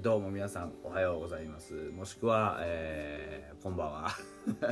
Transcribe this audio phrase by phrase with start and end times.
[0.00, 1.72] どうも皆さんおはようございます。
[1.74, 4.08] もしくは、えー、こんばんは。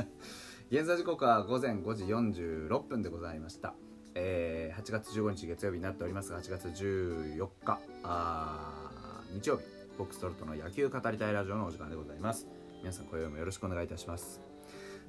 [0.71, 3.73] 現在時刻は午前5時46分でございました、
[4.15, 9.63] えー、8月15日月曜日になっておりますが8月14日あ日曜日。
[9.97, 12.47] ボックストロットの野球語りたいラジオのお時間でございます。
[12.79, 14.39] 皆さん今宵もよろしくお願いいたします。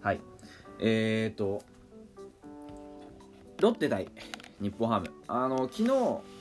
[0.00, 0.20] はい。
[0.80, 1.62] えーと
[3.60, 4.08] ロッテ対
[4.60, 5.12] 日本ハム。
[5.28, 5.86] あの昨日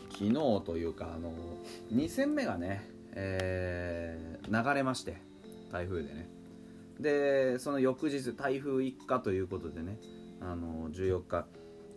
[0.09, 0.33] 昨日
[0.65, 1.31] というかあの
[1.93, 5.17] 2戦目がねえー流れまして
[5.71, 6.29] 台風でね。
[6.99, 9.99] でその翌日台風一過ということでね
[10.41, 11.45] あの14日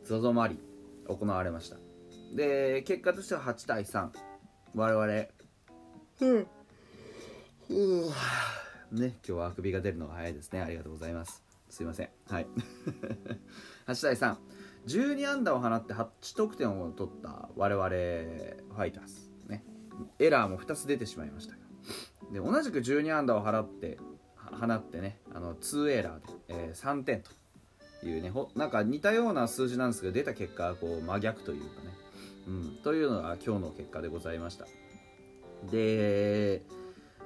[0.04, 0.58] ZOZO マリン
[1.06, 1.76] 行われました。
[2.34, 4.08] で結果としては8対3
[4.74, 5.06] 我々
[6.20, 6.46] うん。
[7.70, 8.10] うんね
[8.90, 10.60] 今日はあくびが出るのが早いですね。
[10.60, 11.42] ありがとうございます。
[11.68, 12.08] すいません。
[12.28, 12.46] はい。
[13.86, 14.36] 8対3
[14.86, 19.14] 12安打を放って8得点を取った我々ファイターズ。
[19.14, 19.29] ね
[20.18, 21.54] エラーも2つ出てしまいました
[22.32, 23.98] で同じく12安打を払って
[24.58, 31.94] 放ってねあの2エラーで、えー3点というねほなんか似たような数字なんですけど出た結果はこう真逆というかね、
[32.48, 34.64] うん、というのが今日の結果でございました。
[35.70, 36.62] で、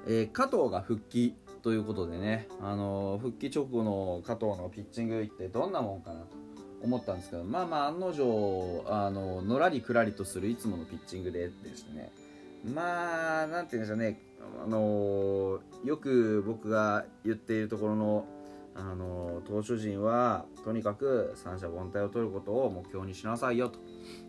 [0.07, 6.35] えー加藤が復帰ということでね、あのー復帰直後の加藤のピッチングってどんなもんかなと
[6.83, 12.11] 思ったんですけどまあまあ案の定あののらりくらりとするいつものピッチングででしてね。
[12.73, 14.19] まあなんて言うんでしょうね。
[14.63, 18.25] あのよく僕が言っているところの
[18.75, 23.79] あの投手陣はとにかく三者凡退を取ることを目標にしなさいよと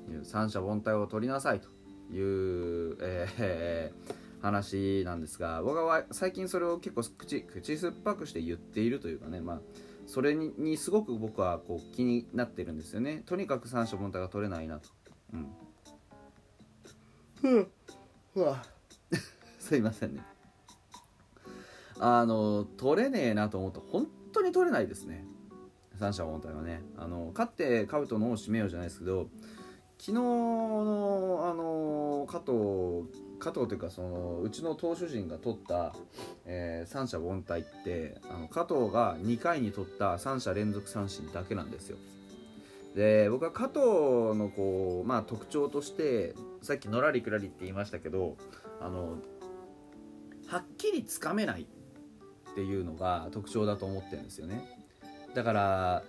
[0.09, 1.69] いう三者凡退を取りなさいと
[2.15, 9.61] いう、えー話なんですが僕は最近それを結構口口酸っぱくして言っているというかねまあ
[10.07, 13.25] それにすごく僕はこう気になってるんですよね。
[13.27, 14.89] とにかく三者凡退が取れないなと。
[17.43, 17.69] うん。
[18.37, 18.63] うわ。
[19.59, 20.23] すいませんね。
[21.99, 25.25] あの取れねえなと思うと本当に取れないですね。
[25.99, 26.83] 三者凡退はね。
[26.99, 29.31] あの勝ってカブトのを締めようじゃないですけど
[29.99, 33.09] 昨日のあの加藤
[33.39, 35.95] 加藤というかそのうちの投手陣が取った、
[36.45, 41.97] えー三者凡退ってあの加藤が2回に取った三者連続三振だけなんですよ。
[42.97, 48.37] で僕は加藤のこう、まあ、特徴としてさっきのらりくらりって言いましたけど
[48.81, 49.19] あの
[50.49, 51.67] はっきりつかめない
[52.53, 54.67] っていうのが特徴だと思ってるんですよね。
[55.35, 56.03] だから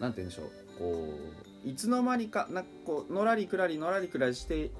[0.00, 1.08] なんて言うんでしょうこ
[1.64, 4.70] ういつの間にかなんかこうのらりくらりのらりくらりしていっ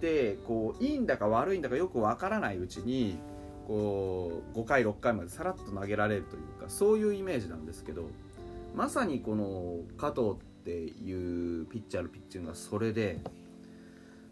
[0.00, 3.16] てこういいんだか悪いんだかよくわからないうちに
[3.68, 8.08] こう5回6回までさらっと投げられるというかそういうイメージなんですけど
[8.74, 10.34] まさにこの加藤
[10.66, 13.20] っていうピッチャーのピッチングがそれで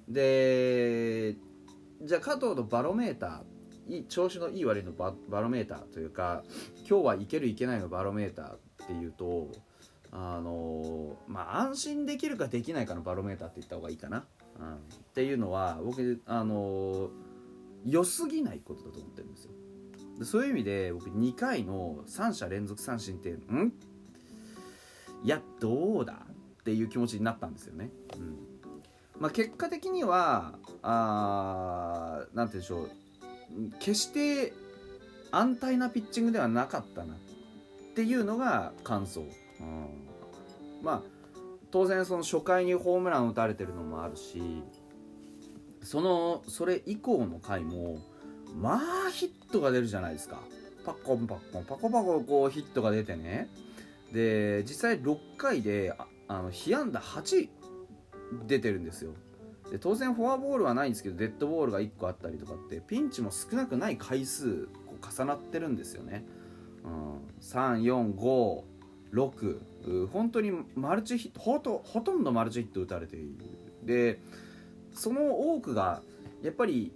[0.08, 1.36] で
[2.02, 6.42] じゃあ加藤のバロメーター調子のいい悪いのババロメーターというか
[6.88, 8.58] 今日はいけるいけないのバロメーターっ
[8.88, 9.52] ていうと
[10.10, 14.24] あのまあ安心できるかできないかのバロメーターって言った方がいいかな、
[14.58, 14.78] うん、っ
[15.14, 17.10] ていうのは僕あの
[17.84, 19.52] 良すぎないことだと思ってるんですよ。
[20.18, 23.72] でそういう意味で僕2回の3者連続三振ってん？
[25.24, 26.12] いやどうだ？
[26.12, 28.36] っていう気持ちになったんですよね、うん。
[29.18, 32.90] まあ、結果的にはあなんて言うんでしょう。
[33.78, 34.52] 決して
[35.30, 37.14] 安泰なピッチングではなかったな。
[37.14, 37.16] っ
[37.94, 39.26] ていうのが感想、うん、
[40.82, 41.02] まあ
[41.70, 44.62] 当然その初回にホームラン打たれてるのもあるし
[45.82, 47.98] そのそれ以降の回も
[48.56, 50.40] まあヒットが出るじゃないですか。
[50.84, 53.48] パッコンパッコンパコパコこうヒットが出てね。
[54.12, 57.48] で実際6回でああの被安打8
[58.46, 59.12] 出てるんですよ。
[59.70, 66.26] で当然フォアボールはないんですけどデッドボールが1個あったりとかってピンチも少なくない回数こう重なってるんですよね、
[66.84, 69.61] うん、3456
[70.12, 73.28] 本当にマルチヒットほとほとんどマルチヒット打たれている。
[73.82, 74.20] で
[74.93, 76.02] その多くが
[76.43, 76.93] やっぱり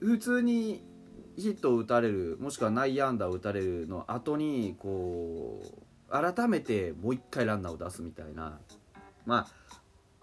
[0.00, 0.84] 普通に
[1.36, 5.68] ヒットを打たれるもしくは内野安打を打たれるの後にこう
[6.12, 8.58] 改めてもう一回ランナーを出すみたいな。
[9.24, 9.46] まあ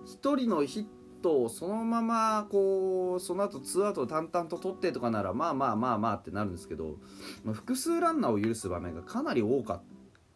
[0.06, 0.86] 一人のヒッ
[1.22, 6.98] トをそのままこうその後ツーアウトを淡々と取ってとかならまあまあまあまあってなるんですけど、
[7.44, 9.82] まあ複数ランナーを許す場面がかなり多かっ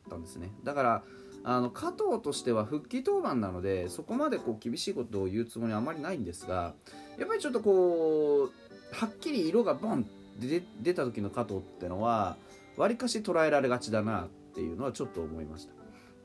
[0.09, 0.51] たんですね。
[0.63, 1.03] だから
[1.45, 6.73] あの加藤としては復帰登板なのでそこまでこう厳しいことを言うつもりはあまりないんですが
[7.17, 10.05] やっぱりちょっとこうはっきり色がボン
[10.37, 12.37] って出た時の加藤ってのは
[12.77, 15.73] わりかし捉えられがちだなっっていうのはちょっと思いました。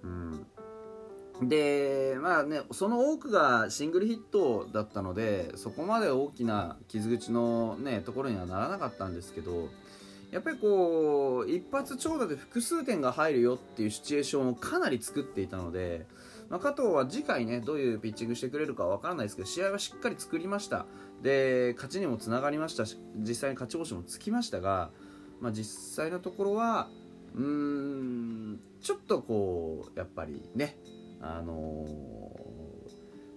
[0.05, 0.47] うん
[1.43, 9.69] でまあねその多くがシングルヒットだったのでそこまで大きな傷口のねところにはならなかったんですけど
[10.33, 16.07] やっぱりこう一発長打で複数点が入るよっていうシチュエーションをかなり作っていたので、
[16.51, 20.87] まあ、加藤は次回ねどういうピッチングしてくれるかわからないですけど試合はしっかり作りました
[21.23, 24.91] で勝ちにもつながりましたし実際に勝ち星もつきましたが、
[25.41, 26.89] まあ、実際のところは
[27.35, 30.77] うーんちょっとこうやっぱりね
[31.21, 31.85] あの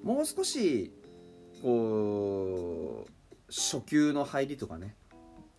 [0.04, 0.94] ー、もう少し
[1.62, 3.12] こう
[3.50, 4.96] 初球の入りとかね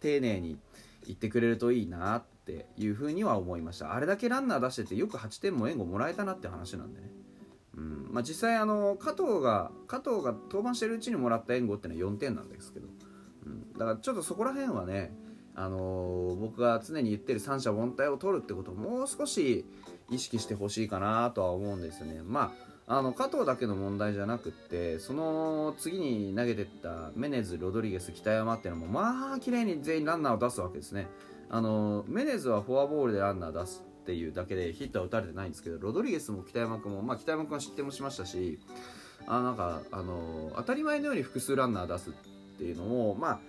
[0.01, 0.59] 丁寧に
[1.07, 3.95] 言ってくれるといいなっていうふうには思いました。
[3.95, 7.11] あれだけランナー出しててよく8点も援護もらえたなって話なんでね、
[7.77, 12.89] うんまあ、実際あの加藤が加藤が登板してるうちにもらった援護ってのは4点なんですけど、
[13.47, 15.13] うん、だからちょっとそこら辺はね
[15.55, 19.65] あの、僕が常に言ってる三者凡退を取るってことをもう少し
[20.11, 22.23] 意識してほしいかなとは思うんですよね。
[22.25, 22.53] ま
[22.87, 31.09] あ、あの加藤だけの問題じゃなくってその次に投げてったメネズ、ロドリゲス、北山っていうのもまあ綺麗に全員ランナーを出すわけですね。
[31.49, 38.59] あのメネズはフォアボールでランナー出すっていうだけでヒットは打たれてないんですけどロドリゲスも北山君も、まあ、北山君は失点もしましたし
[39.27, 42.13] あなんかあの当たり前のように複数ランナー出すっ
[42.59, 43.41] ていうのをまあ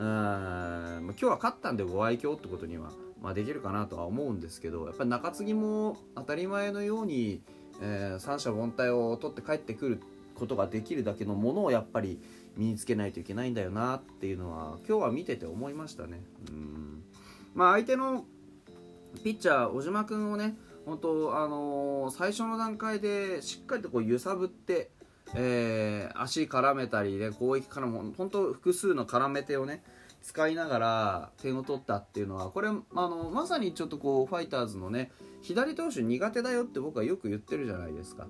[0.00, 7.42] うん今日は勝ったんでご愛嬌ってことには、まあ、できるかなとは思うんですけどやっぱり中継ぎも当たり前のように、
[7.82, 10.00] えー、三者凡退を取って帰ってくる
[10.34, 12.18] ことができるだけのものをやっぱり
[12.56, 16.22] 身につけないといけないんだよなっていうのは今日は見てて思いましたね。
[16.48, 17.04] うん
[17.54, 18.24] まあ、相手の
[19.22, 20.56] ピッチャー小島君をね
[20.86, 24.90] 本当、あのー、最初の段階でしっかりとこう揺さぶって、
[25.34, 29.82] えー、足絡めたりで、攻撃からも本当複数の絡め手をね
[30.22, 35.10] 使いながら点を取ったっていうのはこれあのまさにちょっとこうファイターズのね
[35.40, 38.24] 左投手苦手だよって僕はよく言ってるじゃないですか。
[38.24, 38.28] だ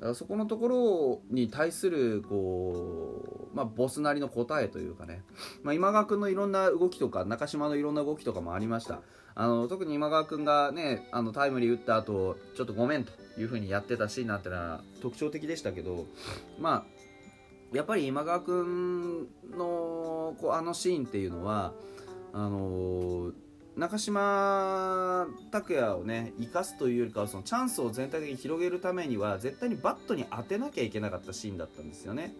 [0.00, 5.22] からそこのところに対するこう、まあ、ボスなりの答えというかね、
[5.62, 9.00] まあ、今川君のいろんな動きとか中島のいろんな動きとかもありました。
[9.34, 13.12] あの特に今川君がねあのタイムリー打った後ちょっとごめんと。
[13.38, 16.06] いうふうにやってたシーンなんてのは特徴的でしたけど
[16.58, 21.72] まあやっぱり今川君のこうあのシーンっていうのは
[22.32, 23.32] あの
[23.76, 32.34] 中島拓也をね生かすというよりかはそのチャンスを全体的に広げるためには絶対にバットに当てなきゃいけなかったシーンだったんですよね。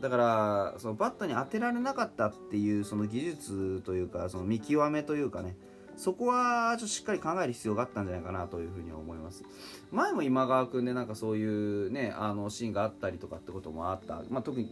[0.00, 5.54] だからそのバットに当てられなかったっていうその技術というかその見極めというかね
[5.96, 9.44] そこはちょっとしっかり考える必要があったんじゃないかなというふうに思います。
[9.90, 14.70] 前も今川君でなんかそういうねあのシーンがあったりとかってこともあった、まあ、特に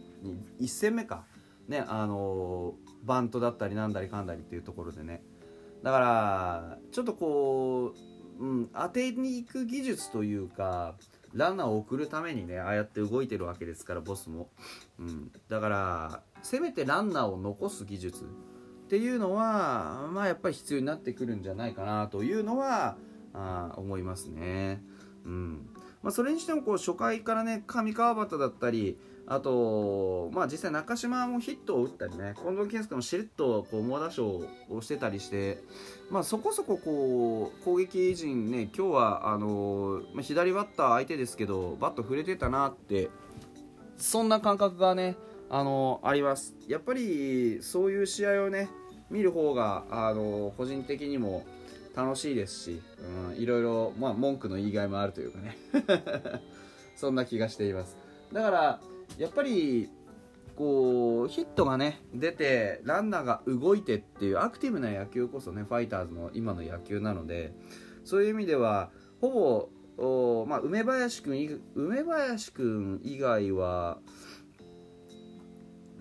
[0.59, 1.25] 1戦目か。
[1.67, 2.73] ねあの
[3.03, 5.23] バントだったりなんだりかんだりっていうところでね。
[5.83, 7.93] だからちょっとこ
[8.39, 10.95] う、うん、当てに行く技術というか
[11.33, 14.49] ランナーを送るためにねああやって動いてるわけですからボスも、
[14.99, 18.25] うん、だからせめてランナーを残す技術。
[18.91, 22.97] っていうのは、まあ、やっぱり必要になってくるんじゃないかなというのは
[23.33, 24.83] あ思いますね。
[25.23, 25.69] うん
[26.03, 35.59] まあ、それにしてもこう初回からね上川端だったりあと、まあ、実際中島もヒットを打ったりね近藤健介もしれっとこう猛打賞をしてたりして、
[36.09, 43.09] まあ、そこそここう攻撃陣ね今日はあのまあ、左バッター相手ですけどバット触れてたなって
[43.95, 45.15] そんな感覚がね
[45.49, 48.69] あのありますやっぱりそういう試合をね
[49.11, 51.45] 見る方があの個人的にも
[51.95, 52.81] 楽しいですし、
[53.29, 55.57] うん、いろいろ、まあ、文句の言いがいもあるというかね。
[56.95, 57.97] そんな気がしています。
[58.31, 58.81] だから
[59.17, 59.89] やっぱり
[60.55, 67.53] こうヒットがね出てランナーが動いてっていうアクティブな野球こそねファイターズの今の野球なので
[68.03, 69.69] そういう意味ではほぼ
[70.47, 73.99] まあ、梅林君梅林君以外は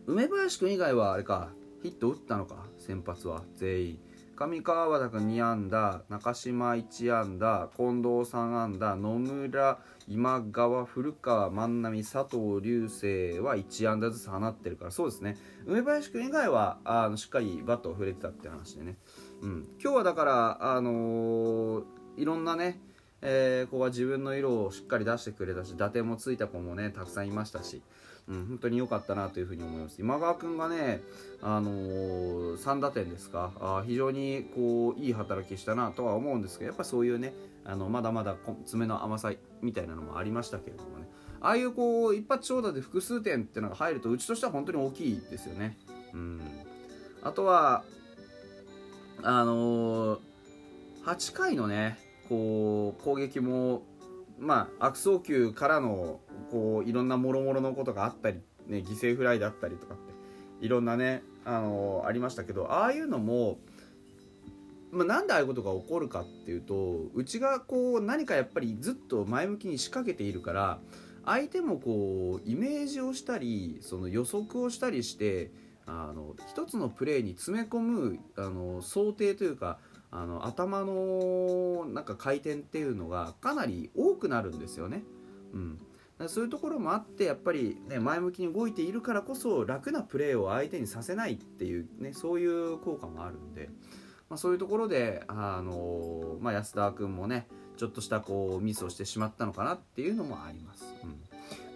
[0.06, 1.52] 梅林君以外はあれか
[1.82, 2.69] ヒット打ったのか。
[2.90, 3.98] 先発は全員
[4.34, 9.78] 上川端君2安打中島1安打近藤3安打野村
[10.08, 15.36] 今川古川万波佐藤流星は1安打ずつ放ってるからそうですね。
[15.66, 18.96] 梅林君以外はあのしっかりバットを振れてたって話でね、
[19.40, 21.84] うん、今日はだからあのー、
[22.16, 22.80] いろんなね
[23.22, 27.82] えー、子は自分の色をしっかり出してくれたし打点もついた子もねたくさんいましたし、
[28.28, 30.00] うん、本当に良かったなというふうに思います。
[30.00, 31.02] 今川君がね、
[31.42, 37.34] あのー、3打点ですかあ非常にこういい働きしたなとは思うんですけどやっぱそういうね
[37.64, 41.08] あのまだまだ爪の甘さみたいなのもありましたけれどもね。
[41.42, 45.76] ああいうこう一発長打で複数点っていうのが入るとうちとしては本当に大きいですよね。
[46.12, 46.40] うん、
[47.22, 47.84] あとは
[49.22, 50.20] あのー、
[51.04, 51.98] 8回のね
[52.30, 53.82] こう攻撃も
[54.38, 56.20] まあ悪送球からの
[56.52, 63.58] こういろんなもろもろのことがあったり、ね、犠牲フライだったりとかっていろんなねあのありましたけどああいうのも、
[64.92, 70.78] まあ、なんでああいうことが起こるかっていうとうちがこう何かやっぱりずっと前向きに仕掛けているから
[71.24, 75.50] 相手もこうイメージをしたりその予測をしたりして
[75.84, 79.78] あの一つのプレーに詰め込むあの想定というか
[80.10, 85.02] あの頭のなんか回転っていうのがかなり多くなるんですよね。
[85.52, 85.80] うん
[86.28, 93.70] そういうところもあってやっぱり、ね、前向きに動いているからこそ楽なプレーを相手にさせないっていう、ね、そういう効果もあるんで、
[94.28, 97.46] まあ、そういうところで、あのまあ、安田君もね
[97.78, 100.94] ちょっとしたこうミスをしてしまったのかなっていうのもあります。
[101.02, 101.18] うん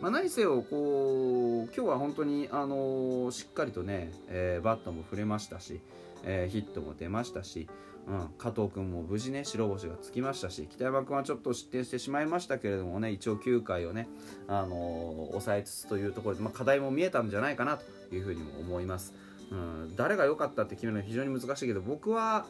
[0.03, 5.81] まあ、何せよこう今日は本当に、あのしっかりとね、えー、バットも振れましたし、
[6.25, 7.69] えー、ヒットも出ましたし、
[8.06, 14.08] うん、加藤君も無事ね白星がつきましたし北山君はちょっと失点してしまいましたけれどもね一応9回をね、
[14.46, 19.14] あのー、抑えつつというところで、まあ、課題も見えたんじゃないかなというふうにも思います、
[19.50, 22.44] うん、誰が良かったって決めるのは非常に難しいけど僕は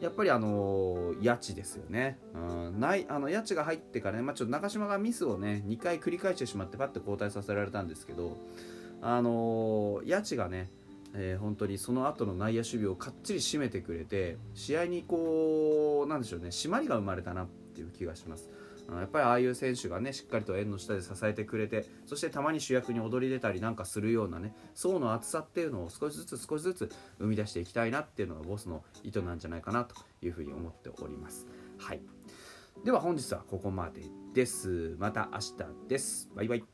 [0.00, 8.36] やっぱりあのー、谷地ですよね、うん、ないあの谷地が入ってからね、まあ、ちょっと中島がミスをね2回繰り返してしまってパッて交代させられたんですけど
[9.02, 10.70] あのー、谷地がね
[11.14, 18.50] えー、本当にその後の内野守備をかっちり締めてくれて試合にこうなんでしょうね締まりが生まれたなっていう気がします。
[18.86, 31.46] やっぱりああいう選手がねしっかりと円の下で支えてくれてそしてたまに主役に踊り出たりなんかするようなね層の厚さっていうのを少しずつ少しずつ生み出していきたいなっていうのがボスの意図なんじゃないかなというふうに思っております。
[31.78, 32.02] はい。
[32.84, 34.02] では本日はここまで
[34.34, 34.96] です。
[34.98, 36.28] また明日です。
[36.34, 36.73] バイバイ。